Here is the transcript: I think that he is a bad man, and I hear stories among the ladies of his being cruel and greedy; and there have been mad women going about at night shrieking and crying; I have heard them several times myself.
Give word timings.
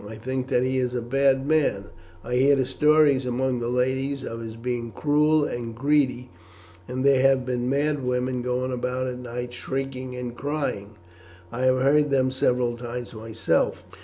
I 0.07 0.15
think 0.15 0.47
that 0.47 0.63
he 0.63 0.79
is 0.79 0.95
a 0.95 0.99
bad 1.03 1.45
man, 1.45 1.91
and 2.23 2.33
I 2.33 2.35
hear 2.37 2.65
stories 2.65 3.27
among 3.27 3.59
the 3.59 3.67
ladies 3.67 4.23
of 4.23 4.39
his 4.39 4.55
being 4.55 4.91
cruel 4.91 5.45
and 5.45 5.75
greedy; 5.75 6.31
and 6.87 7.05
there 7.05 7.21
have 7.21 7.45
been 7.45 7.69
mad 7.69 8.03
women 8.03 8.41
going 8.41 8.71
about 8.71 9.05
at 9.05 9.19
night 9.19 9.53
shrieking 9.53 10.15
and 10.15 10.35
crying; 10.35 10.95
I 11.51 11.65
have 11.65 11.81
heard 11.83 12.09
them 12.09 12.31
several 12.31 12.77
times 12.77 13.13
myself. 13.13 13.85